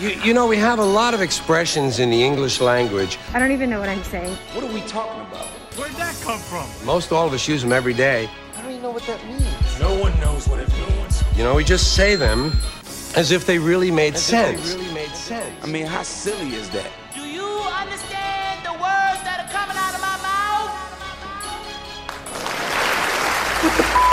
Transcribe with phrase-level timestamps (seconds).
[0.00, 3.16] You, you know, we have a lot of expressions in the English language.
[3.32, 4.34] I don't even know what I'm saying.
[4.52, 5.46] What are we talking about?
[5.78, 6.66] Where'd that come from?
[6.84, 8.28] Most all of us use them every day.
[8.56, 9.78] I don't even know what that means.
[9.80, 11.22] No one knows what it means.
[11.36, 12.52] You know, we just say them
[13.14, 14.74] as if they really made As if they sense.
[14.74, 15.62] really made sense.
[15.62, 16.90] I mean, how silly is that?
[17.14, 20.72] Do you understand the words that are coming out of my mouth?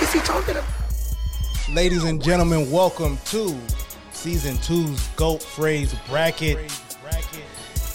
[0.03, 0.69] Is he talking about?
[1.73, 3.57] Ladies and gentlemen, welcome to
[4.21, 6.55] season two's GOAT phrase bracket.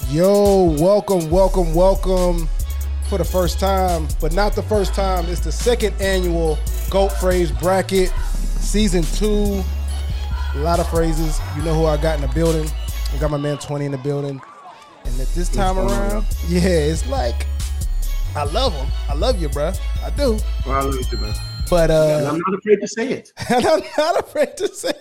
[0.08, 2.48] Yo, welcome, welcome, welcome
[3.08, 5.24] for the first time, but not the first time.
[5.26, 6.58] It's the second annual
[6.90, 8.08] GOAT phrase bracket,
[8.58, 9.62] season two.
[10.56, 11.38] A lot of phrases.
[11.56, 12.68] You know who I got in the building.
[13.14, 14.42] I got my man 20 in the building.
[15.04, 17.46] And at this time going on, around, yeah, it's like,
[18.34, 18.88] I love him.
[19.08, 19.70] I love you, bro.
[20.02, 20.40] I do.
[20.66, 21.36] Well, I love you too, man.
[21.70, 23.32] But uh, I'm not afraid to say it.
[23.48, 24.92] and I'm not afraid to say.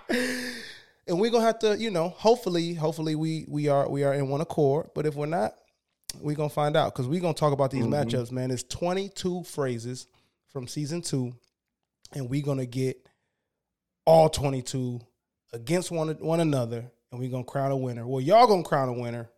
[0.08, 4.28] and we're gonna have to, you know, hopefully, hopefully we we are we are in
[4.28, 4.90] one accord.
[4.94, 5.54] But if we're not,
[6.20, 8.08] we're gonna find out because we're gonna talk about these mm-hmm.
[8.08, 8.50] matchups, man.
[8.50, 10.06] It's 22 phrases
[10.48, 11.34] from season two,
[12.12, 13.08] and we're gonna get
[14.06, 15.00] all 22
[15.52, 18.06] against one one another, and we're gonna crown a winner.
[18.06, 19.28] Well, y'all gonna crown a winner,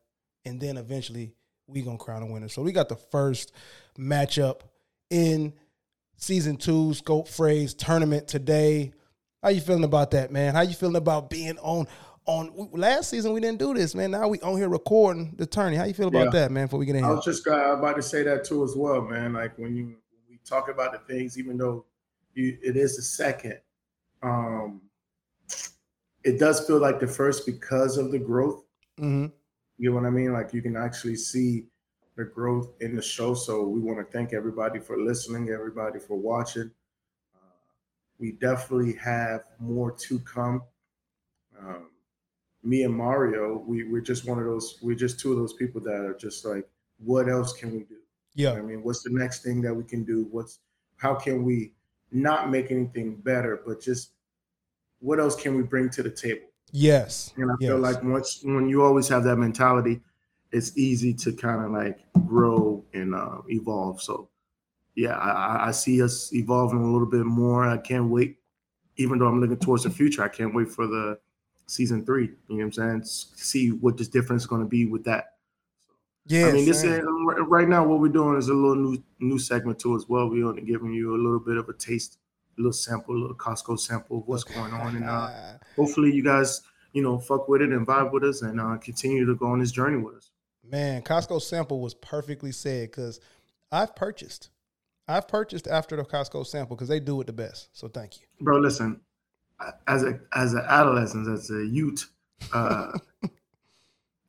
[0.45, 1.35] and then eventually
[1.67, 2.49] we gonna crown a winner.
[2.49, 3.53] So we got the first
[3.99, 4.61] matchup
[5.11, 5.53] in
[6.17, 8.93] season two's GOAT phrase tournament today.
[9.47, 10.57] How you feeling about that, man?
[10.57, 11.87] How you feeling about being on
[12.25, 14.11] on last season we didn't do this, man.
[14.11, 15.77] Now we on here recording the tourney.
[15.77, 16.41] How you feel about Yeah.
[16.41, 16.67] that, man?
[16.67, 17.15] Before we get in I here.
[17.15, 19.35] was just uh, about to say that too as well, man.
[19.35, 21.85] Like when you when we talk about the things, even though
[22.35, 23.61] you, it is the second,
[24.21, 24.81] um,
[26.25, 28.65] it does feel like the first because of the growth.
[28.99, 29.27] Mm-hmm.
[29.79, 30.33] You know what I mean?
[30.33, 31.67] Like you can actually see
[32.17, 33.35] the growth in the show.
[33.35, 36.73] So we want to thank everybody for listening, everybody for watching.
[38.19, 40.63] We definitely have more to come.
[41.59, 41.91] Um,
[42.63, 45.81] me and Mario, we, we're just one of those, we're just two of those people
[45.83, 46.67] that are just like,
[46.99, 47.97] what else can we do?
[48.35, 48.53] Yeah.
[48.53, 50.29] I mean, what's the next thing that we can do?
[50.31, 50.61] What's
[50.97, 51.73] how can we
[52.11, 54.13] not make anything better, but just
[55.01, 56.47] what else can we bring to the table?
[56.73, 57.33] Yes.
[57.37, 57.69] And I yes.
[57.69, 60.01] feel like once when you always have that mentality,
[60.53, 64.01] it's easy to kind of like grow and uh, evolve.
[64.01, 64.29] So
[64.97, 67.69] yeah, I, I- see us evolving a little bit more.
[67.69, 68.39] I can't wait.
[68.97, 71.19] Even though I'm looking towards the future, I can't wait for the
[71.67, 72.25] season three.
[72.25, 73.03] You know what I'm saying?
[73.05, 75.35] See what this difference is going to be with that.
[76.27, 76.47] yeah.
[76.47, 77.01] I mean, this is
[77.47, 77.87] right now.
[77.87, 80.31] What we're doing is a little new new segment too as well.
[80.31, 82.19] We're only giving you a little bit of a taste,
[82.57, 85.31] a little sample, a little Costco sample of what's going on, and uh,
[85.77, 86.63] hopefully you guys,
[86.95, 89.59] you know, fuck with it and vibe with us, and uh, continue to go on
[89.61, 90.31] this journey with us.
[90.65, 93.21] Man, Costco sample was perfectly said because
[93.71, 94.49] I've purchased.
[95.09, 97.69] I've purchased after the Costco sample because they do it the best.
[97.73, 98.27] So thank you.
[98.41, 99.01] Bro, listen,
[99.87, 102.11] as a as an adolescent, as a youth,
[102.53, 102.93] uh,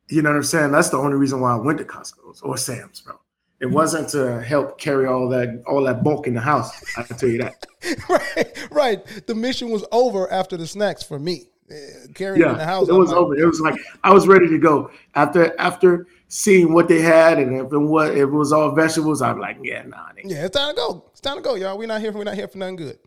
[0.09, 0.71] you know what I'm saying.
[0.71, 3.19] That's the only reason why I went to Costco's or Sam's, bro.
[3.59, 6.71] It wasn't to help carry all that all that bulk in the house.
[6.95, 7.65] I can tell you that.
[8.09, 9.25] right, right.
[9.25, 11.49] The mission was over after the snacks for me.
[11.69, 11.75] Eh,
[12.16, 12.88] Carrying it in the yeah, house.
[12.88, 13.35] it was over.
[13.35, 17.55] It was like I was ready to go after after seeing what they had, and
[17.57, 20.56] if it was if it was all vegetables, I'm like, yeah, nah, they- Yeah, it's
[20.57, 21.03] time to go.
[21.11, 21.77] It's time to go, y'all.
[21.77, 22.11] We're not here.
[22.13, 23.00] We're not here for nothing good.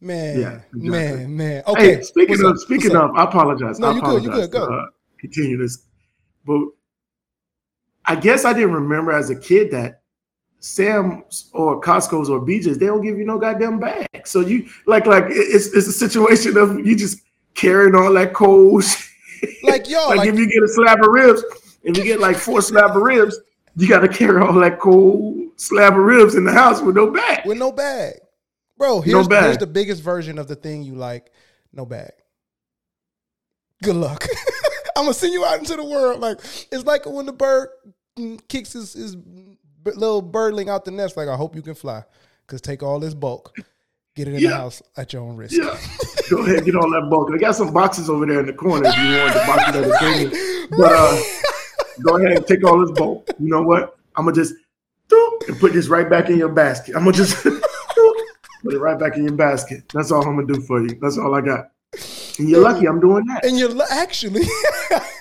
[0.00, 0.80] Man, Yeah, exactly.
[0.90, 1.62] man, man.
[1.68, 1.94] Okay.
[1.96, 2.58] Hey, speaking what's of up?
[2.58, 3.78] speaking of, I apologize.
[3.78, 4.64] No, I you good, you good, go.
[4.64, 4.86] Uh,
[5.20, 5.84] continue this,
[6.44, 6.60] but
[8.04, 10.02] I guess I didn't remember as a kid that
[10.58, 14.08] Sam's or Costco's or BJ's they don't give you no goddamn bag.
[14.26, 17.20] So you like like it's it's a situation of you just
[17.54, 18.84] carrying all that cold.
[18.84, 19.08] shit.
[19.64, 21.42] Like, yo, like, like- if you get a slab of ribs,
[21.82, 23.40] if you get like four slab of ribs,
[23.74, 27.10] you got to carry all that cold slab of ribs in the house with no
[27.10, 27.44] bag.
[27.44, 28.14] with no bag,
[28.78, 29.00] bro.
[29.00, 29.42] Here's, bag.
[29.44, 31.32] here's the biggest version of the thing you like.
[31.72, 32.12] No bag.
[33.82, 34.24] Good luck.
[34.96, 36.20] I'm gonna send you out into the world.
[36.20, 36.38] Like
[36.70, 37.68] it's like when the bird
[38.48, 39.16] kicks his, his
[39.84, 41.16] little birdling out the nest.
[41.16, 42.04] Like I hope you can fly,
[42.46, 43.56] cause take all this bulk,
[44.14, 45.56] get it in the house at your own risk.
[45.56, 45.78] Yeah.
[46.30, 47.30] Go ahead, get all that bulk.
[47.32, 49.90] I got some boxes over there in the corner if you want the boxes that
[49.90, 50.68] are clean.
[50.78, 51.22] But uh,
[52.02, 53.28] go ahead and take all this bulk.
[53.38, 53.96] You know what?
[54.16, 54.54] I'm gonna just
[55.48, 56.96] and put this right back in your basket.
[56.96, 59.84] I'm gonna just put it right back in your basket.
[59.92, 60.98] That's all I'm gonna do for you.
[61.00, 61.70] That's all I got.
[62.38, 63.44] And you're lucky I'm doing that.
[63.44, 64.42] And you're actually,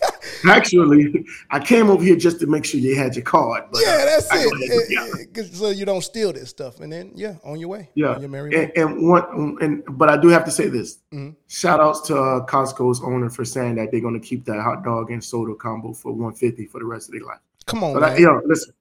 [0.49, 3.65] Actually, I came over here just to make sure you had your card.
[3.71, 5.53] But, yeah, uh, that's I go ahead and- it.
[5.53, 7.89] so you don't steal this stuff, and then yeah, on your way.
[7.95, 10.99] Yeah, your merry and, and one, and but I do have to say this.
[11.13, 11.35] Mhm.
[11.47, 14.83] Shout outs to uh, Costco's owner for saying that they're going to keep that hot
[14.83, 17.39] dog and soda combo for 150 for the rest of their life.
[17.65, 18.11] Come on, But man.
[18.11, 18.73] I, yo, listen,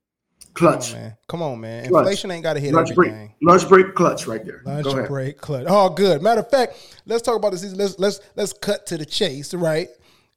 [0.54, 1.16] Come on, clutch, man.
[1.28, 1.88] Come on, man.
[1.88, 2.00] Clutch.
[2.02, 4.62] Inflation ain't got to hit lunch break, lunch break, clutch right there.
[4.64, 5.08] Lunch Go ahead.
[5.08, 5.66] break clutch.
[5.68, 6.22] Oh, good.
[6.22, 6.74] Matter of fact,
[7.06, 7.78] let's talk about the season.
[7.78, 9.88] Let's let's let's cut to the chase, right?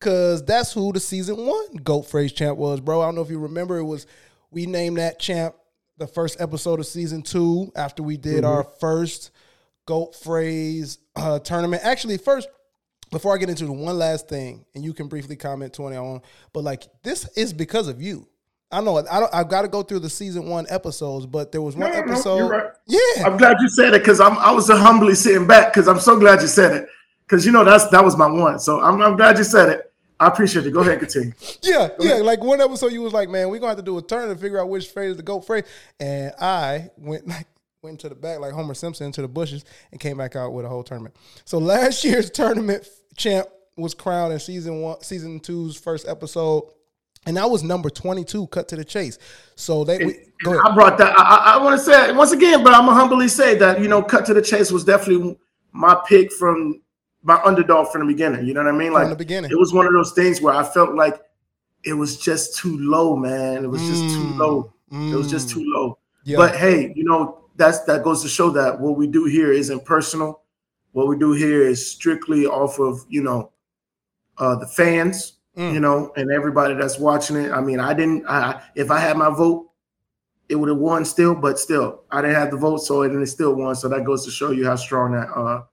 [0.03, 3.01] Because that's who the season one GOAT phrase champ was, bro.
[3.01, 3.77] I don't know if you remember.
[3.77, 4.05] It was
[4.51, 5.55] we named that champ
[5.97, 9.31] the first episode of season two after we did our first
[9.85, 11.83] GOAT phrase uh, tournament.
[11.85, 12.47] Actually, first
[13.11, 16.21] before I get into the one last thing, and you can briefly comment twenty on,
[16.51, 18.27] but like this is because of you.
[18.71, 19.33] I know I don't.
[19.33, 22.11] I've got to go through the season one episodes, but there was one No, no,
[22.11, 22.37] episode.
[22.37, 22.71] you're right.
[22.87, 25.99] Yeah, I'm glad you said it because I'm I was humbly sitting back because I'm
[25.99, 26.87] so glad you said it
[27.21, 28.59] because you know that's that was my one.
[28.59, 29.92] So I'm, I'm glad you said it.
[30.23, 30.71] I appreciate it.
[30.71, 31.33] Go ahead, continue.
[31.61, 32.15] Yeah, yeah.
[32.15, 34.35] Like one episode, you was like, "Man, we're gonna have to do a turn to
[34.35, 35.63] figure out which phrase is the goat phrase."
[35.99, 37.47] And I went like
[37.81, 40.65] went to the back like Homer Simpson into the bushes and came back out with
[40.65, 41.15] a whole tournament.
[41.45, 42.87] So last year's tournament
[43.17, 43.47] champ
[43.77, 46.69] was crowned in season one, season two's first episode,
[47.25, 48.47] and that was number twenty two.
[48.47, 49.17] Cut to the chase.
[49.55, 50.63] So they we, go ahead.
[50.65, 51.17] I brought that.
[51.17, 53.89] I, I, I want to say once again, but I'm gonna humbly say that you
[53.89, 55.37] know, cut to the chase was definitely
[55.71, 56.81] my pick from
[57.23, 58.45] my underdog from the beginning.
[58.45, 58.93] You know what I mean?
[58.93, 59.49] Like the beginning.
[59.51, 61.21] it was one of those things where I felt like
[61.83, 63.63] it was just too low, man.
[63.63, 64.73] It was just too Mm, low.
[65.09, 65.97] It was just too low.
[66.23, 66.37] Yeah.
[66.37, 69.83] But hey, you know, that's that goes to show that what we do here isn't
[69.85, 70.41] personal.
[70.93, 73.51] What we do here is strictly off of, you know,
[74.37, 75.73] uh the fans, Mm.
[75.73, 77.51] you know, and everybody that's watching it.
[77.51, 79.69] I mean, I didn't I if I had my vote,
[80.49, 83.21] it would have won still, but still, I didn't have the vote, so it and
[83.21, 83.75] it still won.
[83.75, 85.63] So that goes to show you how strong that uh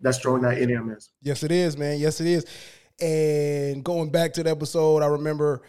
[0.00, 1.10] that strong that idiom is.
[1.22, 1.98] Yes, it is, man.
[1.98, 2.46] Yes, it is.
[3.00, 5.62] And going back to the episode, I remember.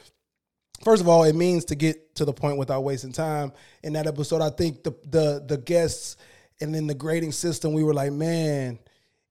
[0.83, 3.51] First of all, it means to get to the point without wasting time.
[3.81, 6.17] In that episode, I think the the the guests
[6.61, 8.79] and then the grading system, we were like, man,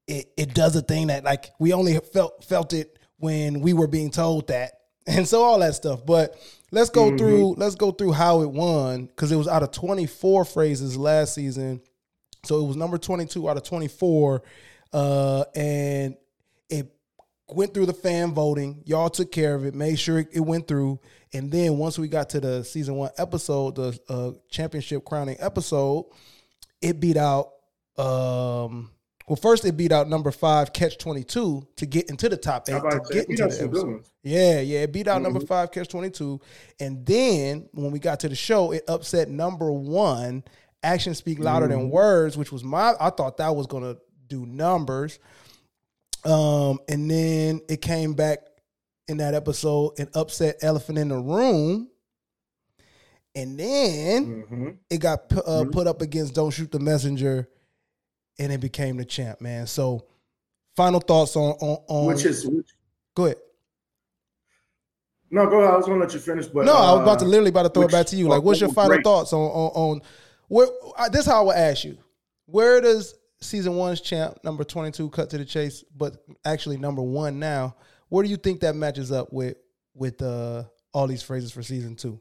[0.06, 3.87] it, it does a thing that like we only felt felt it when we were
[3.87, 4.72] being told that,
[5.06, 6.04] and so all that stuff.
[6.06, 6.37] But
[6.70, 7.19] let's go mm-hmm.
[7.19, 10.96] through let's go through how it won because it was out of twenty four phrases
[10.96, 11.81] last season,
[12.44, 14.43] so it was number twenty two out of twenty four,
[14.92, 16.16] uh, and
[16.68, 16.92] it
[17.48, 18.82] went through the fan voting.
[18.86, 21.00] Y'all took care of it, made sure it, it went through.
[21.32, 26.06] And then once we got to the season one episode, the uh, championship crowning episode,
[26.80, 27.52] it beat out.
[27.98, 28.90] Um,
[29.28, 32.68] well, first it beat out number five, Catch Twenty Two, to get into the top
[32.68, 32.80] eight.
[32.80, 34.04] To get into the episode.
[34.22, 36.40] Yeah, yeah, it beat out number five, Catch Twenty Two,
[36.78, 40.44] and then when we got to the show, it upset number one,
[40.82, 42.94] Actions Speak Louder Than Words, which was my.
[43.00, 43.96] I thought that was gonna
[44.28, 45.19] do numbers.
[46.25, 48.40] Um, and then it came back
[49.08, 51.88] in that episode and upset Elephant in the Room.
[53.34, 54.76] And then Mhm.
[54.90, 57.49] it got uh, put up against Don't Shoot the Messenger,
[58.38, 59.67] and it became the champ, man.
[59.67, 60.06] So,
[60.75, 62.70] final thoughts on on, on Which is which,
[63.14, 63.37] go ahead.
[65.31, 65.75] no, go ahead.
[65.75, 67.64] I was gonna let you finish, but No, I was about to uh, literally about
[67.64, 68.26] to throw which- it back to you.
[68.29, 70.02] Like, what's your final great- thoughts on on, on
[70.49, 70.69] where?
[70.96, 71.99] I, this is how I would ask you:
[72.46, 77.02] Where does season one's champ number twenty two cut to the chase, but actually number
[77.02, 77.76] one now?
[78.08, 79.56] Where do you think that matches up with
[79.94, 82.20] with uh, all these phrases for season two?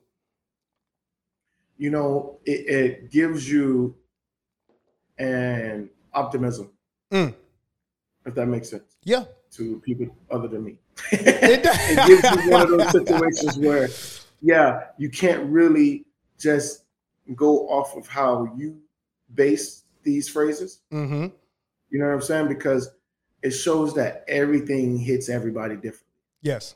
[1.78, 3.94] you know, it, it gives you
[5.18, 6.72] an optimism,
[7.12, 7.34] Mm.
[8.26, 10.78] if that makes sense Yeah, to people other than me.
[11.12, 13.90] It it gives you one of those situations where,
[14.42, 16.06] yeah, you can't really
[16.40, 16.84] just
[17.36, 18.80] go off of how you
[19.34, 20.80] base these phrases.
[20.92, 21.28] mm-hmm.
[21.90, 22.48] You know what I'm saying?
[22.48, 22.92] Because
[23.44, 26.08] it shows that everything hits everybody different.
[26.42, 26.76] Yes,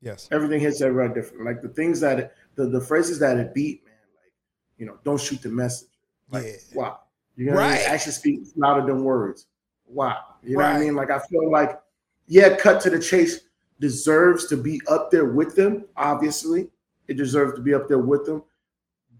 [0.00, 1.44] yes, Everything hits everybody different.
[1.44, 3.94] Like the things that it, the the phrases that it beat, man.
[4.14, 4.32] Like
[4.78, 5.90] you know, don't shoot the messenger.
[6.30, 6.52] Like Yeah.
[6.74, 7.00] wow,
[7.36, 7.78] you know what I mean?
[7.78, 7.88] Right.
[7.88, 9.46] Action speaks louder than words.
[9.86, 10.94] Wow, you know what I mean?
[10.94, 11.80] Like I feel like
[12.26, 13.40] yeah, cut to the chase
[13.78, 15.84] deserves to be up there with them.
[15.96, 16.68] Obviously,
[17.08, 18.42] it deserves to be up there with them.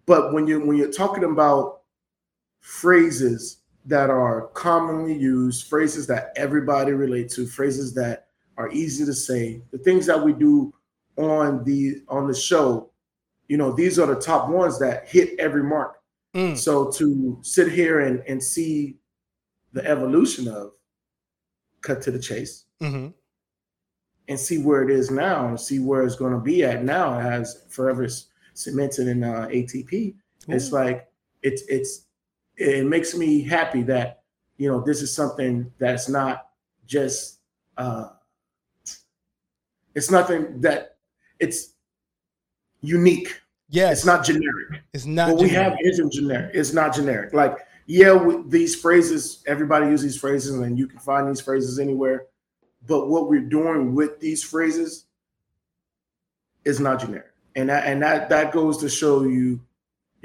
[0.07, 1.83] But when you when you're talking about
[2.67, 9.15] phrases that are commonly used, phrases that everybody relate to, phrases that are easy to
[9.15, 10.75] say, the things that we do
[11.17, 12.91] on the on the show,
[13.47, 16.01] you know, these are the top ones that hit every mark.
[16.35, 16.59] Mm.
[16.59, 18.97] So to sit here and, and see
[19.73, 20.73] the evolution of
[21.83, 23.09] cut to the chase Mm-hmm.
[24.29, 27.19] and see where it is now and see where it's going to be at now
[27.19, 28.07] as forever
[28.53, 30.15] cemented in uh, ATP.
[30.49, 31.09] It's like
[31.43, 32.06] it's it's
[32.57, 34.23] it makes me happy that
[34.57, 36.49] you know this is something that's not
[36.87, 37.41] just
[37.77, 38.09] uh
[39.95, 40.97] it's nothing that
[41.39, 41.73] it's
[42.83, 43.41] unique.
[43.69, 44.83] Yeah, It's not generic.
[44.93, 45.33] It's not.
[45.33, 46.53] what we have isn't generic.
[46.55, 47.33] It's not generic.
[47.33, 51.79] Like yeah, with these phrases, everybody uses these phrases, and you can find these phrases
[51.79, 52.27] anywhere.
[52.87, 55.07] But what we're doing with these phrases
[56.65, 59.61] is not generic, and that and that that goes to show you,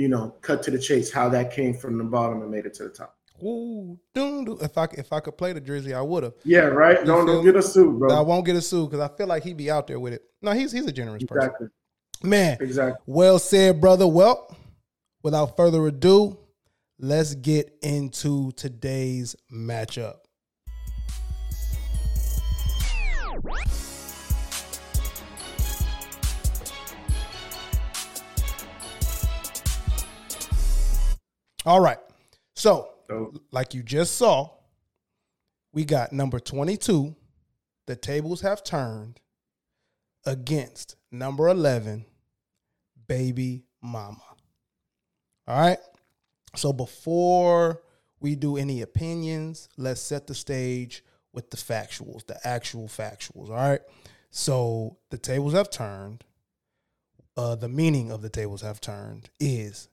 [0.02, 2.74] you know, cut to the chase how that came from the bottom and made it
[2.76, 3.18] to the top.
[3.44, 6.34] Ooh, if I if I could play the Drizzy, I would have.
[6.44, 7.04] Yeah, right.
[7.06, 8.16] don't don't get a suit, bro.
[8.16, 10.24] I won't get a suit because I feel like he'd be out there with it.
[10.42, 11.72] No, he's he's a generous person.
[12.24, 13.02] Man, Exactly.
[13.08, 14.08] well said, brother.
[14.08, 14.56] Well,
[15.24, 16.38] without further ado,
[17.00, 20.18] let's get into today's matchup.
[31.66, 32.00] All right.
[32.56, 34.50] So, So, like you just saw,
[35.74, 37.16] we got number 22.
[37.88, 39.20] The tables have turned
[40.26, 42.06] against number 11,
[43.08, 44.22] Baby Mama.
[45.48, 45.80] All right.
[46.56, 47.82] So before
[48.20, 51.04] we do any opinions, let's set the stage
[51.34, 53.50] with the factuals, the actual factuals.
[53.50, 53.82] All right.
[54.30, 56.24] So the tables have turned.
[57.38, 59.88] Uh, the meaning of the tables have turned is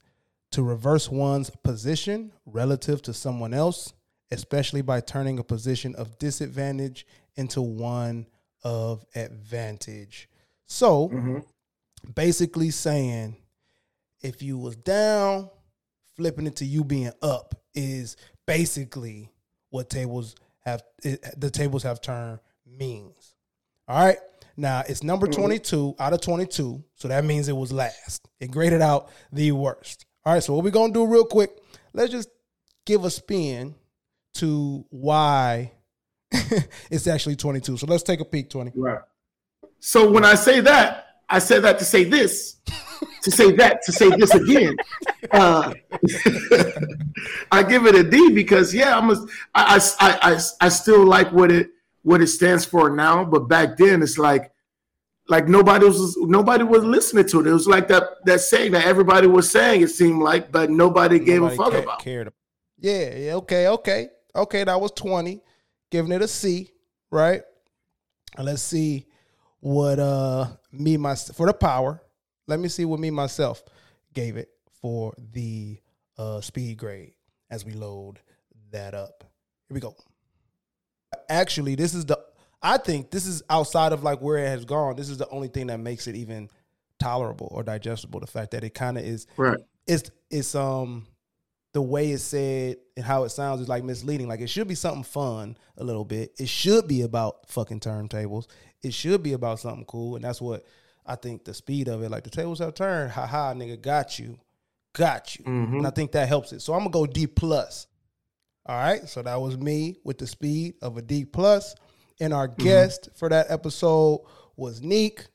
[0.51, 3.93] to reverse one's position relative to someone else,
[4.31, 8.25] especially by turning a position of disadvantage into one
[8.63, 10.29] of advantage.
[10.65, 11.45] So mhm.
[12.13, 13.37] basically saying
[14.21, 15.49] if you was down,
[16.15, 19.31] flipping it to you being up is basically
[19.69, 23.35] what tables have it, the tables have turned means.
[23.87, 24.17] All right.
[24.57, 26.83] Now it's number 22 out of 22.
[26.95, 28.27] So that means it was last.
[28.39, 30.05] It graded out the worst.
[30.25, 30.43] All right.
[30.43, 31.51] So what we're going to do real quick,
[31.93, 32.29] let's just
[32.85, 33.75] give a spin
[34.35, 35.71] to why
[36.91, 37.77] it's actually 22.
[37.77, 38.71] So let's take a peek, 20.
[38.75, 38.99] right.
[39.79, 42.57] So when I say that, I say that to say this,
[43.23, 44.75] to say that, to say this again.
[45.31, 45.73] Uh,
[47.51, 51.31] I give it a D because yeah, I'm a, I, I, I, I still like
[51.31, 51.69] what it
[52.01, 54.51] what it stands for now, but back then it's like
[55.29, 57.47] like nobody was nobody was listening to it.
[57.47, 59.81] It was like that that saying that everybody was saying.
[59.81, 61.99] It seemed like, but nobody gave Nobody a fuck ca- about.
[61.99, 62.33] Cared.
[62.79, 64.09] Yeah, yeah, okay, okay.
[64.35, 65.41] Okay, that was 20.
[65.91, 66.71] Giving it a C,
[67.11, 67.41] right?
[68.37, 69.05] And let's see
[69.59, 72.01] what uh me my for the power.
[72.47, 73.63] Let me see what me myself
[74.13, 74.49] gave it
[74.81, 75.79] for the
[76.17, 77.13] uh speed grade
[77.51, 78.19] as we load
[78.71, 79.23] that up.
[79.67, 79.95] Here we go.
[81.27, 82.19] Actually, this is the
[82.61, 84.95] I think this is outside of like where it has gone.
[84.95, 86.49] This is the only thing that makes it even
[86.99, 88.19] tolerable or digestible.
[88.19, 89.57] The fact that it kind of is Right.
[89.87, 91.07] it's it's um
[91.71, 94.27] the way it's said and how it sounds is like misleading.
[94.27, 96.33] Like it should be something fun a little bit.
[96.37, 98.47] It should be about fucking turntables.
[98.81, 100.65] It should be about something cool, and that's what
[101.05, 102.09] I think the speed of it.
[102.09, 103.11] Like the tables have turned.
[103.11, 104.37] Ha ha, nigga, got you,
[104.93, 106.61] got you, and I think that helps it.
[106.61, 107.87] So I'm gonna go D plus.
[108.65, 111.75] All right, so that was me with the speed of a D plus,
[112.19, 114.21] and our guest for that episode
[114.55, 115.27] was Neek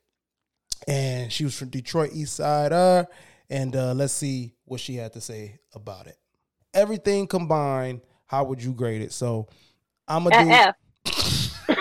[0.86, 2.72] and she was from Detroit East Side.
[2.72, 3.04] Uh,
[3.48, 6.16] and uh, let's see what she had to say about it.
[6.72, 9.12] Everything combined, how would you grade it?
[9.12, 9.48] So
[10.08, 10.50] I'm gonna do.
[10.50, 10.74] F.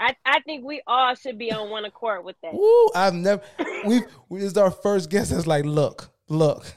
[0.00, 2.54] I, I think we all should be on one accord with that.
[2.54, 3.42] Woo, I've never.
[3.84, 4.02] We've.
[4.30, 6.64] This is our first guest that's like, look, look.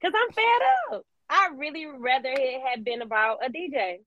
[0.00, 0.44] Because I'm fed
[0.92, 1.04] up.
[1.30, 3.98] I really rather it had been about a DJ.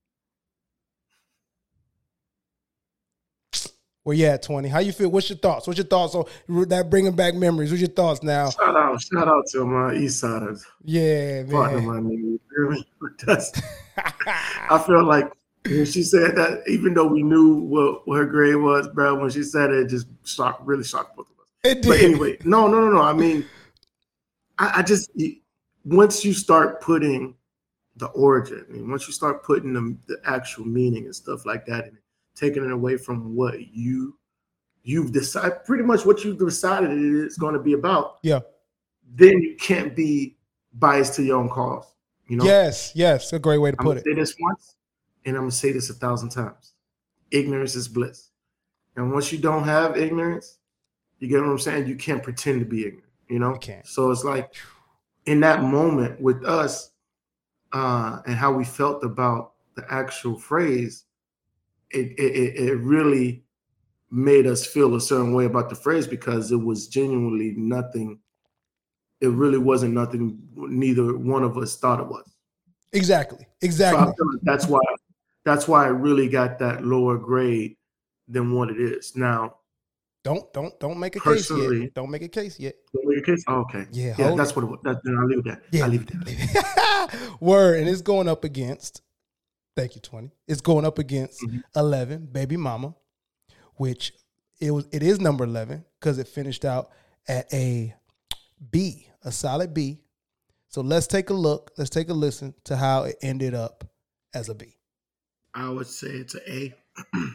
[4.04, 4.68] Where you at, twenty?
[4.68, 5.08] How you feel?
[5.10, 5.68] What's your thoughts?
[5.68, 6.24] What's your thoughts on
[6.68, 7.70] that bringing back memories?
[7.70, 8.50] What's your thoughts now?
[8.50, 10.66] Shout out, shout out to my East Siders.
[10.82, 11.86] Yeah, man.
[11.86, 12.18] my nigga.
[12.18, 12.84] You feel me?
[13.24, 13.62] That's-
[14.70, 15.30] I feel like
[15.66, 19.30] when she said that, even though we knew what, what her grade was, bro, when
[19.30, 21.46] she said it, it just shocked, really shocked both of us.
[21.62, 21.88] It did.
[21.88, 23.02] But anyway, no, no, no, no.
[23.02, 23.44] I mean,
[24.58, 25.10] I, I just
[25.84, 27.34] once you start putting
[27.96, 31.66] the origin, I mean, once you start putting the, the actual meaning and stuff like
[31.66, 31.98] that, and
[32.34, 34.16] taking it away from what you
[34.84, 38.40] you've decided, pretty much what you've decided it is going to be about, Yeah.
[39.14, 40.36] then you can't be
[40.74, 41.84] biased to your own cause.
[42.26, 42.90] You know, Yes.
[42.94, 43.32] Yes.
[43.32, 44.04] A great way to I'm put it.
[44.04, 44.76] say this once,
[45.24, 46.72] and I'm gonna say this a thousand times.
[47.30, 48.30] Ignorance is bliss.
[48.96, 50.58] And once you don't have ignorance,
[51.18, 51.86] you get what I'm saying?
[51.86, 53.52] You can't pretend to be ignorant, you know?
[53.52, 53.86] You can't.
[53.86, 54.54] So it's like
[55.26, 56.90] in that moment with us,
[57.72, 61.04] uh, and how we felt about the actual phrase,
[61.90, 63.44] it it, it really
[64.10, 68.18] made us feel a certain way about the phrase because it was genuinely nothing.
[69.20, 72.28] It really wasn't nothing neither one of us thought it was.
[72.92, 73.46] Exactly.
[73.62, 74.12] Exactly.
[74.16, 74.80] Feel like that's why
[75.44, 77.76] that's why I really got that lower grade
[78.28, 79.16] than what it is.
[79.16, 79.56] Now,
[80.24, 81.94] Don't don't don't make a case yet.
[81.94, 82.74] Don't make a case yet.
[82.94, 83.42] don't make a case.
[83.48, 83.86] Oh, okay.
[83.90, 84.56] Yeah, Yeah, that's it.
[84.56, 84.78] what it was.
[84.84, 85.62] That, then I'll leave that.
[85.72, 85.84] Yeah.
[85.84, 87.08] I'll leave it there.
[87.40, 87.80] Word.
[87.80, 89.02] And it's going up against,
[89.76, 90.30] thank you, 20.
[90.46, 91.62] It's going up against Mhm.
[91.74, 92.94] 11, Baby Mama,
[93.74, 94.12] which
[94.60, 96.90] it was it is number 11 because it finished out
[97.26, 97.94] at a
[98.70, 100.02] B, a solid B.
[100.68, 101.72] So let's take a look.
[101.76, 103.90] Let's take a listen to how it ended up
[104.34, 104.78] as a B.
[105.52, 106.74] I would say it's an A,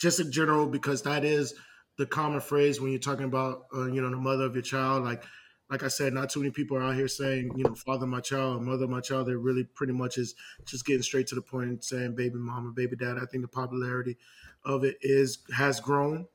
[0.00, 1.54] just in general, because that is
[1.96, 5.04] the common phrase when you're talking about, uh, you know, the mother of your child.
[5.04, 5.22] Like,
[5.70, 8.20] like I said, not too many people are out here saying, you know, father my
[8.20, 9.28] child, mother my child.
[9.28, 10.34] They're really pretty much is
[10.66, 13.16] just getting straight to the point and saying baby mama, baby dad.
[13.16, 14.16] I think the popularity
[14.64, 16.26] of it is has grown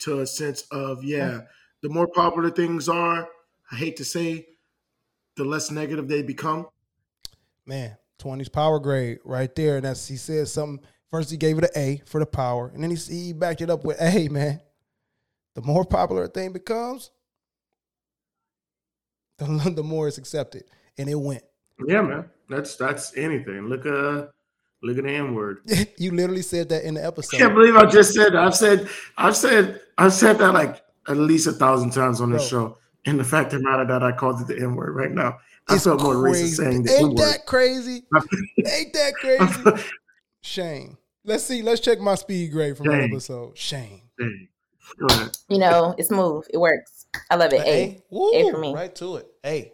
[0.00, 1.42] to a sense of yeah.
[1.82, 3.28] The more popular things are,
[3.70, 4.46] I hate to say,
[5.36, 6.68] the less negative they become.
[7.66, 9.76] Man, 20s power grade right there.
[9.76, 10.84] And that's he said something.
[11.10, 13.68] First he gave it an A for the power, and then he, he backed it
[13.68, 14.60] up with A, man.
[15.54, 17.10] The more popular a thing becomes,
[19.38, 20.64] the, the more it's accepted.
[20.98, 21.42] And it went.
[21.86, 22.26] Yeah, man.
[22.48, 23.66] That's that's anything.
[23.68, 24.26] Look uh
[24.82, 25.60] look at the N word.
[25.96, 27.36] you literally said that in the episode.
[27.36, 28.42] I can't believe I just said that.
[28.42, 32.48] I've said I've said I've said that like at least a thousand times on this
[32.50, 32.68] Bro.
[32.70, 32.78] show.
[33.06, 35.38] And the fact of the matter that I called it the N word right now.
[35.68, 36.44] I It's felt more crazy.
[36.44, 37.18] racist saying the Ain't word.
[37.18, 38.04] that crazy?
[38.66, 39.84] Ain't that crazy?
[40.42, 40.98] Shame.
[41.24, 41.62] Let's see.
[41.62, 43.12] Let's check my speed grade from that Shame.
[43.12, 43.56] episode.
[43.58, 44.02] Shame.
[44.18, 44.26] Go
[45.48, 46.46] You know, it's smooth.
[46.50, 47.06] It works.
[47.30, 47.60] I love it.
[47.60, 47.66] A.
[47.66, 48.02] A.
[48.10, 48.74] Woo, A for me.
[48.74, 49.26] Right to it.
[49.44, 49.72] A.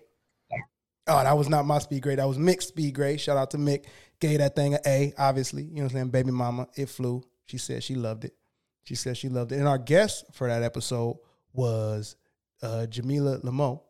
[1.11, 2.19] Oh, that was not my speed grade.
[2.19, 3.21] That was Mick's speed grade.
[3.21, 3.87] Shout out to Mick.
[4.21, 5.63] Gave that thing an A, obviously.
[5.63, 6.11] You know what I'm saying?
[6.11, 7.23] Baby mama, it flew.
[7.47, 8.35] She said she loved it.
[8.85, 9.57] She said she loved it.
[9.57, 11.19] And our guest for that episode
[11.53, 12.17] was
[12.63, 13.81] uh, Jamila Lemieux,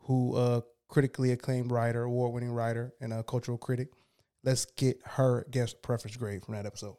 [0.00, 3.88] who uh, critically acclaimed writer, award winning writer, and a cultural critic.
[4.44, 6.96] Let's get her guest preference grade from that episode.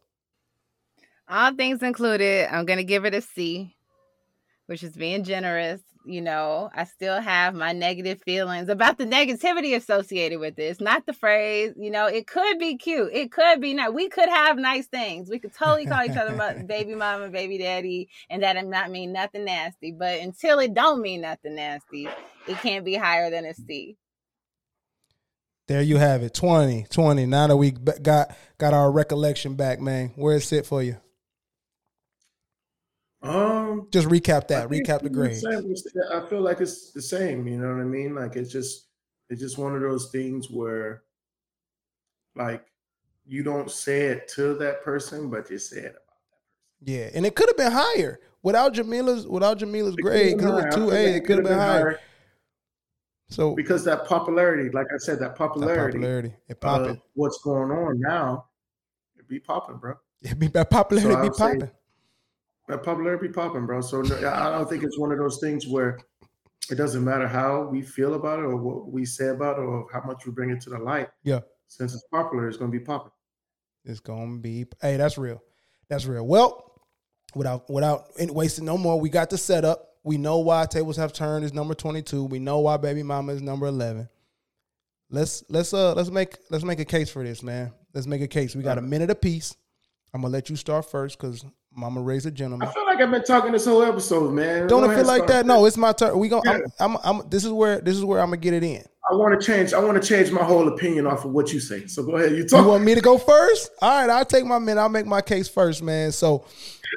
[1.34, 3.76] All things included, I'm gonna give it a C,
[4.68, 5.82] which is being generous.
[6.06, 10.80] You know, I still have my negative feelings about the negativity associated with this.
[10.80, 13.10] Not the phrase, you know, it could be cute.
[13.12, 13.96] It could be not.
[13.96, 15.28] We could have nice things.
[15.28, 18.92] We could totally call each other mo- baby mama, and baby daddy, and that not
[18.92, 19.92] mean nothing nasty.
[19.92, 22.08] But until it don't mean nothing nasty,
[22.48, 23.98] it can't be higher than a C.
[25.68, 26.36] There you have it.
[26.36, 27.26] 20, 20.
[27.26, 30.12] Now that we got got our recollection back, man.
[30.16, 30.98] where's it sit for you?
[33.24, 34.70] Um Just recap that.
[34.70, 35.46] Recap the grades.
[35.46, 37.48] I feel like it's the same.
[37.48, 38.14] You know what I mean?
[38.16, 38.88] Like it's just
[39.30, 41.04] it's just one of those things where,
[42.36, 42.66] like,
[43.26, 45.80] you don't say it to that person, but you say it.
[45.80, 46.94] About that person.
[46.94, 50.38] Yeah, and it could have been higher without Jamila's without Jamila's grade.
[50.38, 51.16] Because it was two A.
[51.16, 52.00] it could have been higher.
[53.30, 57.02] So because that popularity, like I said, that that popularity, popularity, it popping.
[57.16, 58.46] what's going on now,
[59.18, 59.96] it be popping, bro.
[60.22, 61.72] It be that popularity So I be popping.
[62.68, 63.82] That popularity be popping, bro.
[63.82, 66.00] So no, I don't think it's one of those things where
[66.70, 69.88] it doesn't matter how we feel about it or what we say about it or
[69.92, 71.10] how much we bring it to the light.
[71.24, 71.42] Yeah.
[71.68, 73.12] Since it's popular, it's gonna be popping.
[73.84, 74.66] It's gonna be.
[74.82, 75.44] Hey, that's real.
[75.90, 76.26] That's real.
[76.26, 76.82] Well,
[77.36, 79.90] without without wasting no more, we got the setup.
[80.06, 82.24] We know why tables have turned is number twenty two.
[82.24, 84.08] We know why baby mama is number eleven.
[85.10, 87.74] Let's let's uh let's make let's make a case for this, man.
[87.94, 88.56] Let's make a case.
[88.56, 89.56] We got a minute apiece.
[90.14, 91.46] I'm gonna let you start first because
[91.76, 92.68] Mama raised a gentleman.
[92.68, 94.68] I feel like I've been talking this whole episode, man.
[94.68, 95.46] Don't it feel like that?
[95.46, 96.18] No, it's my turn.
[96.18, 96.44] We gonna.
[96.46, 96.60] Yeah.
[96.80, 97.30] I'm, I'm, I'm.
[97.30, 97.82] This is where.
[97.82, 98.84] This is where I'm gonna get it in.
[99.12, 99.74] I want to change.
[99.74, 101.88] I want to change my whole opinion off of what you say.
[101.88, 102.32] So go ahead.
[102.32, 102.62] You talk.
[102.62, 103.72] You want me to go first?
[103.82, 104.80] All right, I'll take my minute.
[104.80, 106.12] I'll make my case first, man.
[106.12, 106.46] So,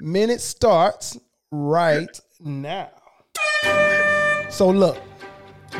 [0.01, 1.19] minute starts
[1.51, 2.09] right
[2.41, 2.91] now.
[4.51, 4.99] So look,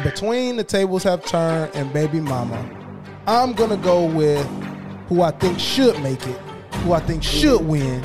[0.03, 2.69] between the tables have turned and Baby Mama,
[3.27, 4.45] I'm gonna go with
[5.09, 6.39] who I think should make it,
[6.83, 8.03] who I think should win.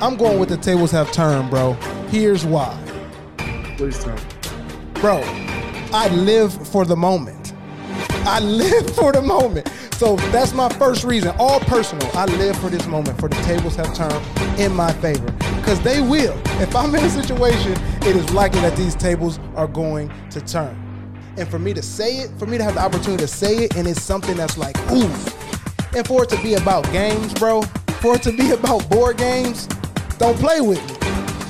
[0.00, 1.72] I'm going with the tables have turned, bro.
[2.08, 2.78] Here's why.
[3.76, 4.16] Please tell.
[4.94, 5.22] Bro,
[5.92, 7.52] I live for the moment.
[8.24, 9.68] I live for the moment.
[9.94, 11.34] So that's my first reason.
[11.40, 12.08] All personal.
[12.16, 13.18] I live for this moment.
[13.18, 14.24] For the tables have turned
[14.60, 15.32] in my favor.
[15.56, 16.40] Because they will.
[16.60, 20.76] If I'm in a situation, it is likely that these tables are going to turn.
[21.36, 23.76] And for me to say it, for me to have the opportunity to say it,
[23.76, 25.10] and it's something that's like, ooh.
[25.96, 27.62] And for it to be about games, bro,
[28.00, 29.66] for it to be about board games,
[30.18, 30.94] don't play with me.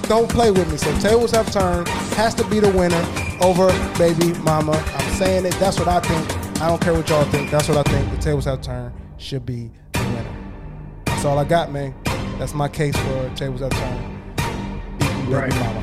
[0.08, 0.76] Don't play with me.
[0.78, 1.88] So tables have turned.
[2.16, 3.04] Has to be the winner
[3.42, 4.72] over baby mama.
[4.72, 5.52] I'm saying it.
[5.54, 6.60] That's what I think.
[6.62, 7.50] I don't care what y'all think.
[7.50, 8.10] That's what I think.
[8.10, 8.92] The tables have turned.
[9.18, 10.36] Should be the winner.
[11.06, 11.94] That's all I got, man.
[12.38, 14.36] That's my case for tables have turned.
[14.98, 15.50] Baby Right.
[15.54, 15.82] mama.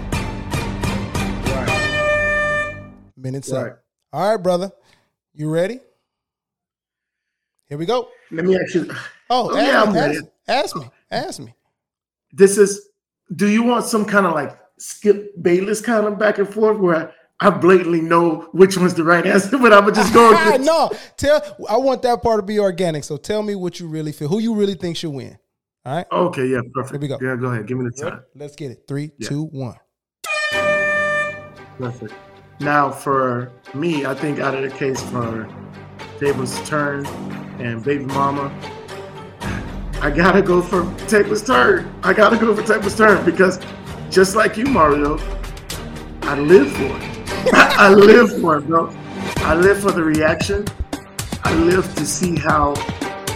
[1.45, 2.75] Right.
[3.17, 3.63] Minute seven.
[3.63, 3.73] Right.
[4.13, 4.71] All right, brother.
[5.33, 5.79] You ready?
[7.67, 8.09] Here we go.
[8.31, 8.89] Let me ask you.
[9.29, 10.89] Oh, Oh, ask, yeah, I'm ask- ask me.
[11.11, 11.53] Ask me.
[12.35, 12.89] This is.
[13.35, 17.11] Do you want some kind of like Skip Bayless kind of back and forth where
[17.39, 20.31] I blatantly know which one's the right answer, but I would just go.
[20.47, 21.41] Against- no, tell.
[21.69, 23.03] I want that part to be organic.
[23.03, 24.27] So tell me what you really feel.
[24.27, 25.37] Who you really think should win?
[25.85, 26.05] All right.
[26.11, 26.45] Okay.
[26.47, 26.61] Yeah.
[26.73, 26.91] Perfect.
[26.93, 27.17] Here we go.
[27.21, 27.35] Yeah.
[27.35, 27.67] Go ahead.
[27.67, 28.15] Give me the Ready?
[28.17, 28.25] time.
[28.35, 28.83] Let's get it.
[28.87, 29.29] Three, Yeah.
[29.29, 29.75] two, one.
[31.77, 32.13] Perfect.
[32.59, 35.47] Now, for me, I think out of the case for
[36.19, 37.05] Tables Turn
[37.59, 38.49] and Baby Mama,
[40.05, 41.91] I gotta go for Tables Turn.
[42.03, 43.59] I gotta go for Tables Turn because
[44.11, 45.17] just like you, Mario,
[46.21, 47.53] I live for it.
[47.55, 48.95] I live for it, bro.
[49.37, 50.63] I live for the reaction.
[51.43, 52.75] I live to see how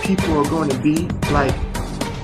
[0.04, 1.08] people are going to be.
[1.32, 1.56] Like,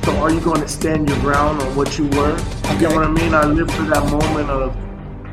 [0.04, 2.38] so are you going to stand your ground on what you were?
[2.72, 3.34] You get what I mean?
[3.34, 4.78] I live for that moment of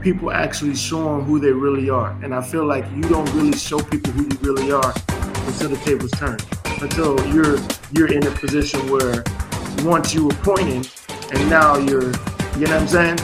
[0.01, 2.17] people actually showing who they really are.
[2.23, 4.95] And I feel like you don't really show people who you really are
[5.47, 6.39] until the tables turn.
[6.83, 7.59] Until you're
[7.93, 9.23] you're in a position where
[9.85, 10.85] once you were pointing
[11.33, 12.11] and now you're
[12.59, 13.19] you know what I'm saying?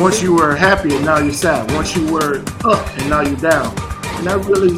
[0.00, 1.70] Once you were happy and now you're sad.
[1.72, 3.68] Once you were up and now you're down.
[4.18, 4.74] And that really,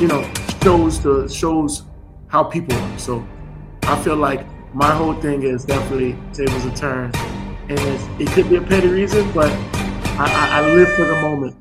[0.00, 0.22] you know,
[0.62, 1.82] shows the shows
[2.28, 2.98] how people are.
[2.98, 3.26] So
[3.82, 7.16] I feel like my whole thing is definitely tables are turned.
[7.68, 7.80] And
[8.20, 11.56] it could be a petty reason, but I, I, I live for the moment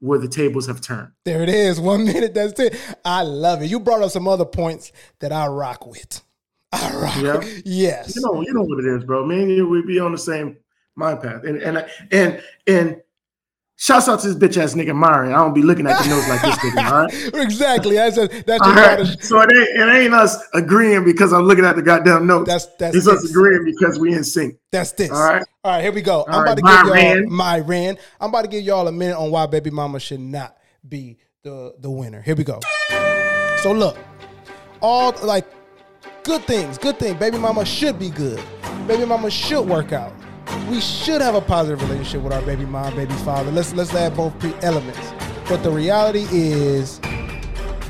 [0.00, 1.10] where the tables have turned.
[1.24, 1.80] There it is.
[1.80, 2.34] One minute.
[2.34, 2.76] That's it.
[3.04, 3.70] I love it.
[3.70, 6.22] You brought up some other points that I rock with.
[6.72, 7.16] I rock.
[7.20, 7.60] Yeah.
[7.64, 8.16] Yes.
[8.16, 9.24] You know, you know what it is, bro.
[9.24, 10.56] Me and you, we be on the same
[10.96, 11.44] mind path.
[11.44, 13.00] And and and and
[13.76, 15.28] shouts out to this bitch ass nigga Mari.
[15.32, 17.34] I don't be looking at the notes like this nigga, all right?
[17.44, 17.96] exactly.
[17.96, 18.98] That's a, that's All your right.
[18.98, 22.48] daughter's- So it ain't, it ain't us agreeing because I'm looking at the goddamn notes.
[22.48, 24.56] That's that's it's us agreeing because we in sync.
[24.70, 25.10] That's this.
[25.10, 25.42] All right.
[25.64, 26.24] All right, here we go.
[26.28, 27.32] I'm All about to right, give y'all Myron.
[27.32, 27.98] my Ran.
[28.20, 30.56] I'm about to give y'all a minute on why Baby Mama should not
[30.88, 32.20] be the the winner.
[32.22, 32.60] Here we go.
[33.62, 33.96] So look,
[34.82, 35.46] all like
[36.22, 37.16] good things, good thing.
[37.18, 38.42] Baby Mama should be good.
[38.86, 40.12] Baby Mama should work out.
[40.68, 43.50] We should have a positive relationship with our baby mom, baby father.
[43.50, 45.12] Let's let's add both elements.
[45.48, 47.00] But the reality is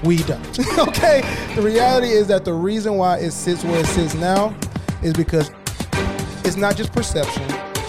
[0.02, 0.78] we don't.
[0.78, 1.22] okay?
[1.54, 4.54] The reality is that the reason why it sits where it sits now
[5.02, 5.50] is because
[6.44, 7.44] it's not just perception.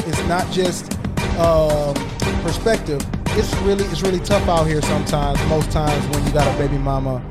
[0.07, 0.93] It's not just
[1.39, 1.95] um,
[2.43, 3.01] perspective.
[3.37, 5.43] It's really it's really tough out here sometimes.
[5.47, 7.23] Most times when you got a baby mama,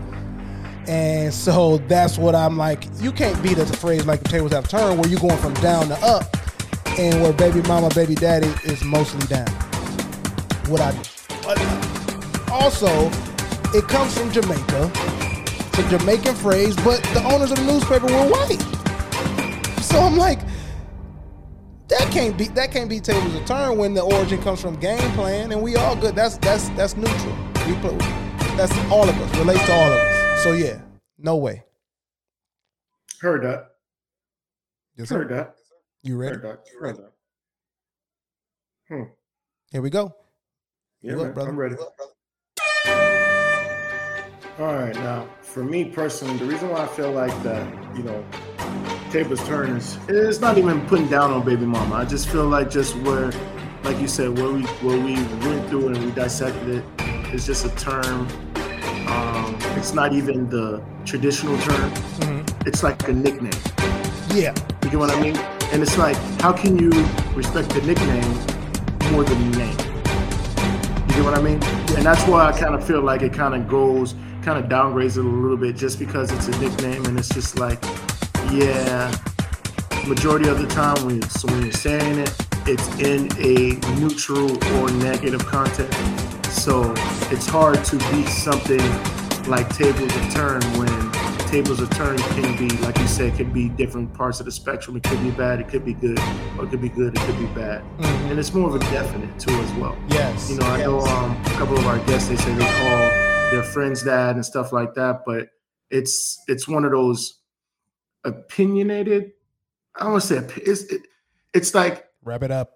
[0.86, 2.86] and so that's what I'm like.
[3.00, 5.88] You can't beat a phrase like the tables have turned, where you're going from down
[5.88, 6.36] to up,
[6.98, 9.48] and where baby mama, baby daddy is mostly down.
[10.68, 12.52] What I do.
[12.52, 13.10] also,
[13.76, 14.90] it comes from Jamaica.
[14.94, 18.62] It's a Jamaican phrase, but the owners of the newspaper were white.
[19.82, 20.40] So I'm like,
[21.88, 25.10] that can't be that can't be tables of turn when the origin comes from game
[25.12, 26.14] plan, and we all good.
[26.14, 27.36] That's that's that's neutral.
[27.66, 27.96] We play,
[28.56, 30.42] that's all of us relates to all of us.
[30.44, 30.80] So yeah,
[31.18, 31.64] no way.
[33.20, 33.70] Heard that.
[34.96, 35.56] Yes, Heard that.
[36.04, 36.36] You ready?
[36.36, 37.12] Heard that.
[38.88, 39.04] Hmm.
[39.70, 40.14] Here we go.
[41.00, 41.48] Yeah, You up, brother?
[41.48, 41.76] I'm ready.
[44.58, 48.22] All right, now for me personally, the reason why I feel like that, you know,
[49.10, 51.94] tables turn is it's not even putting down on baby mama.
[51.94, 53.32] I just feel like just where,
[53.82, 55.14] like you said, where we where we
[55.48, 56.84] went through it and we dissected it,
[57.32, 58.28] it's just a term.
[59.08, 62.44] Um, it's not even the traditional term.
[62.66, 63.52] It's like a nickname.
[64.34, 64.54] Yeah.
[64.82, 65.36] You get what I mean?
[65.72, 66.90] And it's like, how can you
[67.34, 68.32] respect the nickname
[69.12, 69.78] more than the name?
[71.08, 71.62] You get what I mean?
[71.96, 75.16] And that's why I kind of feel like it kind of goes, kind of downgrades
[75.16, 77.82] it a little bit just because it's a nickname and it's just like,
[78.52, 79.10] yeah,
[80.06, 82.34] majority of the time when, so when you're saying it,
[82.66, 85.98] it's in a neutral or negative context.
[86.50, 86.92] So
[87.30, 88.80] it's hard to beat something
[89.48, 91.03] like tables of turn when
[91.54, 94.96] tables of turn can be, like you said, can be different parts of the spectrum.
[94.96, 96.18] It could be bad, it could be good,
[96.58, 97.80] or it could be good, it could be bad.
[98.28, 99.96] And it's more of a definite too as well.
[100.08, 100.50] Yes.
[100.50, 103.08] You know, I know um, a couple of our guests they say they call
[103.52, 105.50] their friends dad and stuff like that, but
[105.90, 107.38] it's it's one of those
[108.24, 109.30] opinionated.
[109.94, 111.02] I don't want to say it's it,
[111.54, 112.72] it's like Wrap it up.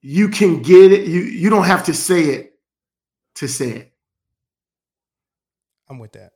[0.00, 1.08] you can get it.
[1.08, 2.52] You you don't have to say it
[3.34, 3.92] to say it.
[5.88, 6.34] I'm with that.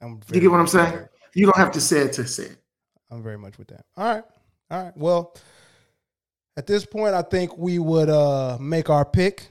[0.00, 1.06] I'm You get what I'm saying?
[1.34, 2.58] You don't have to say it to say it.
[3.10, 3.84] I'm very much with that.
[3.96, 4.24] All right.
[4.70, 4.96] All right.
[4.96, 5.36] Well,
[6.56, 9.48] at this point, I think we would uh make our pick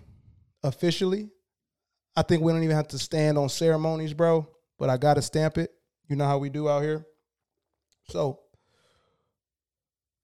[0.64, 1.30] officially.
[2.16, 4.48] I think we don't even have to stand on ceremonies, bro.
[4.78, 5.72] But I gotta stamp it.
[6.08, 7.06] You know how we do out here.
[8.10, 8.40] So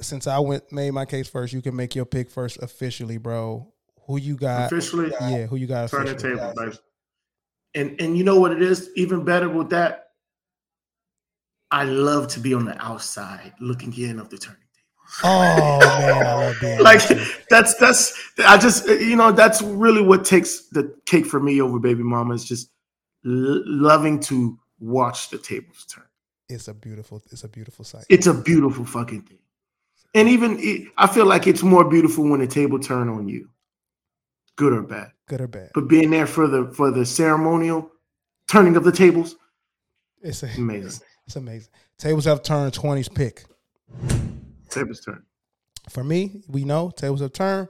[0.02, 3.72] since I went made my case first, you can make your pick first officially, bro.
[4.08, 4.72] Who you got?
[4.72, 6.78] Officially, Yeah, who you got turn the table, baby.
[7.76, 8.90] And and you know what it is?
[8.96, 10.11] Even better with that.
[11.72, 15.22] I love to be on the outside looking in of the turning table.
[15.24, 17.02] Oh man, I love being like
[17.50, 18.14] that's that's
[18.46, 22.34] I just you know that's really what takes the cake for me over baby mama
[22.34, 22.70] is just
[23.26, 26.06] l- loving to watch the tables turn.
[26.50, 28.06] it's a beautiful, it's a beautiful sight.
[28.10, 29.40] It's a beautiful fucking thing,
[30.14, 33.50] and even it, I feel like it's more beautiful when the table turn on you.
[34.56, 35.12] good or bad.
[35.28, 35.72] Good or bad.
[35.74, 37.90] But being there for the for the ceremonial
[38.48, 39.36] turning of the tables,
[40.22, 40.88] It's a, amazing.
[40.88, 41.02] It's
[41.36, 41.70] amazing.
[41.98, 43.44] Tables have turned 20's pick.
[44.70, 45.24] Tables turn.
[45.90, 47.68] For me, we know tables have turned.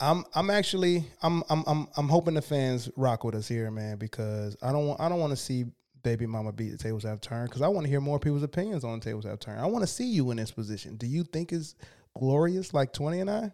[0.00, 3.98] I'm I'm actually I'm I'm I'm I'm hoping the fans rock with us here, man,
[3.98, 5.66] because I don't want I don't want to see
[6.02, 8.82] baby mama beat the tables have turned because I want to hear more people's opinions
[8.82, 9.60] on tables have turned.
[9.60, 10.96] I want to see you in this position.
[10.96, 11.76] Do you think it's
[12.18, 13.52] glorious like 20 and I?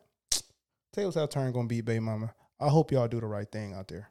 [0.94, 2.32] Tables have turned gonna beat baby mama.
[2.58, 4.10] I hope y'all do the right thing out there.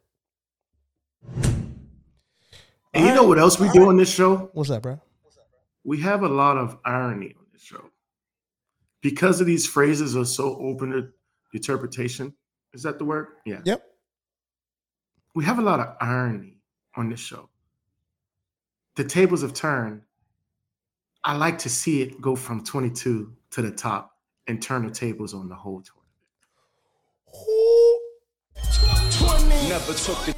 [2.98, 4.50] And you know what else we do on this show?
[4.54, 5.00] What's that, bro?
[5.84, 7.92] We have a lot of irony on this show.
[9.02, 11.10] Because of these phrases are so open to
[11.54, 12.34] interpretation.
[12.74, 13.28] Is that the word?
[13.46, 13.60] Yeah.
[13.66, 13.84] Yep.
[15.36, 16.58] We have a lot of irony
[16.96, 17.50] on this show.
[18.96, 20.02] The tables have turned.
[21.24, 25.36] I like to see it go from 22 to the top and turn the tables
[25.36, 26.08] on the whole tournament.
[29.70, 30.37] Never took the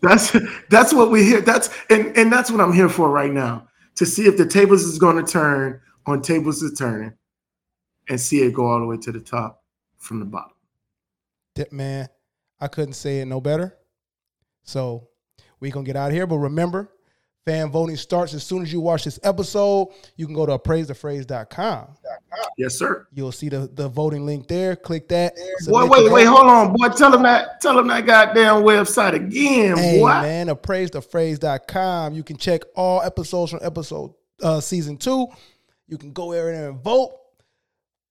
[0.00, 0.36] That's
[0.68, 1.40] that's what we hear.
[1.40, 4.82] That's and and that's what I'm here for right now to see if the tables
[4.82, 7.12] is going to turn on tables is turning,
[8.08, 9.62] and see it go all the way to the top
[9.98, 10.52] from the bottom.
[11.54, 12.08] Dip man,
[12.60, 13.76] I couldn't say it no better.
[14.62, 15.08] So
[15.60, 16.26] we gonna get out of here.
[16.26, 16.90] But remember,
[17.46, 19.88] fan voting starts as soon as you watch this episode.
[20.16, 21.88] You can go to appraisethephrase.com.
[22.56, 23.06] Yes, sir.
[23.12, 24.76] You'll see the, the voting link there.
[24.76, 25.34] Click that.
[25.66, 26.88] Boy, submit wait, wait, hold on, boy.
[26.88, 27.60] Tell them that.
[27.60, 30.08] Tell them that goddamn website again, Hey boy.
[30.08, 32.14] man, appraisethephrase.com.
[32.14, 35.26] You can check all episodes from episode uh season two.
[35.88, 37.16] You can go in there and vote.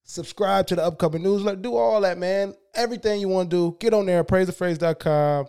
[0.04, 1.60] Subscribe to the upcoming newsletter.
[1.60, 2.54] Do all that, man.
[2.74, 5.46] Everything you want to do, get on there, appraisethephrase.com.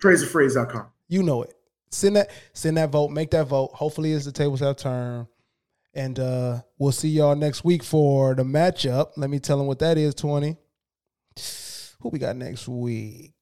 [0.00, 0.86] PraiseThePhrase.com.
[1.08, 1.54] You know it.
[1.92, 3.70] Send that, send that vote, make that vote.
[3.74, 5.26] Hopefully it's the tables have turned.
[5.94, 9.10] And uh we'll see y'all next week for the matchup.
[9.16, 10.56] Let me tell them what that is, 20.
[12.00, 13.34] Who we got next week?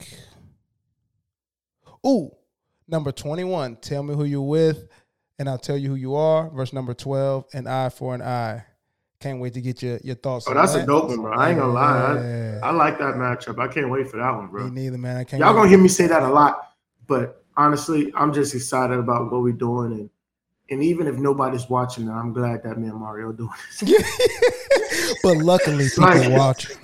[2.06, 2.30] Ooh,
[2.88, 3.76] number 21.
[3.76, 4.88] Tell me who you're with,
[5.38, 6.50] and I'll tell you who you are.
[6.50, 8.64] Verse number 12, an eye for an eye.
[9.20, 10.84] Can't wait to get your, your thoughts Oh, on that's that.
[10.84, 11.32] a dope one, bro.
[11.36, 12.14] I ain't gonna lie.
[12.14, 12.60] Yeah.
[12.62, 13.58] I, I like that matchup.
[13.58, 14.64] I can't wait for that one, bro.
[14.64, 15.18] Me neither, man.
[15.18, 15.58] I can't Y'all wait.
[15.58, 16.68] gonna hear me say that a lot,
[17.06, 20.10] but honestly, I'm just excited about what we're doing, and
[20.70, 25.18] and even if nobody's watching, I'm glad that me and Mario doing this.
[25.22, 26.76] but luckily, people Like- watching.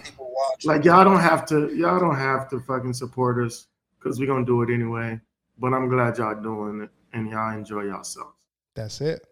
[0.64, 3.66] like y'all don't have to, y'all don't have to fucking support us
[3.98, 5.20] because we're gonna do it anyway.
[5.58, 8.32] But I'm glad y'all doing it, and y'all enjoy yourselves.
[8.74, 9.24] That's it.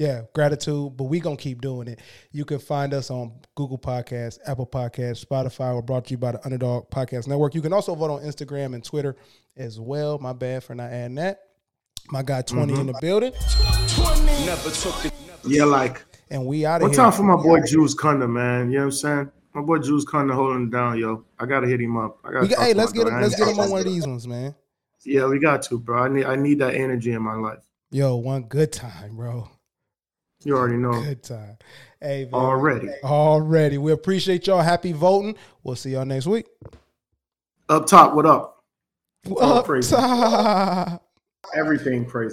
[0.00, 2.00] Yeah, gratitude, but we gonna keep doing it.
[2.32, 5.74] You can find us on Google Podcasts, Apple Podcasts, Spotify.
[5.74, 7.54] We're brought to you by the Underdog Podcast Network.
[7.54, 9.14] You can also vote on Instagram and Twitter
[9.58, 10.18] as well.
[10.18, 11.40] My bad for not adding that.
[12.10, 13.06] My guy 20 in the mm-hmm.
[13.06, 13.32] building,
[14.46, 15.12] never took the
[15.44, 16.96] Yeah, like and we out of one here.
[16.96, 18.70] time for my boy Jules Kunda, man.
[18.70, 19.30] You know what I'm saying?
[19.52, 21.26] My boy Jules Kunda holding it down, yo.
[21.38, 22.16] I gotta hit him up.
[22.24, 23.20] I gotta got, hey, let's get him.
[23.20, 24.54] Let's get him on one of these ones, man.
[25.04, 26.04] Yeah, we got to, bro.
[26.04, 27.68] I need I need that energy in my life.
[27.90, 29.46] Yo, one good time, bro.
[30.42, 30.92] You already know.
[31.02, 31.58] Good time.
[32.00, 32.34] Hey, man.
[32.34, 32.88] Already.
[33.04, 33.76] Already.
[33.78, 34.62] We appreciate y'all.
[34.62, 35.36] Happy voting.
[35.62, 36.46] We'll see y'all next week.
[37.68, 38.64] Up top, what up?
[39.30, 39.90] All Up praise.
[39.90, 41.06] top.
[41.54, 42.28] Everything praise.